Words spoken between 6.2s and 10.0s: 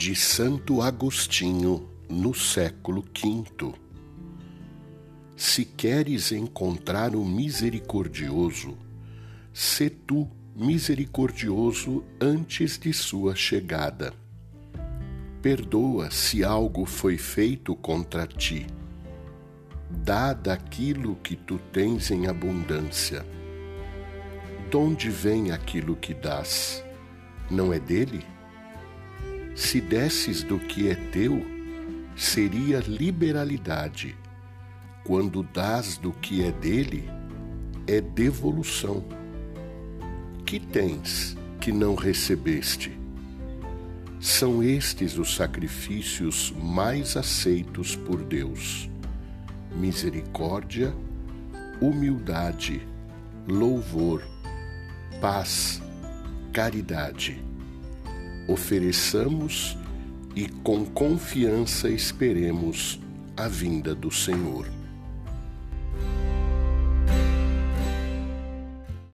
encontrar o misericordioso, sê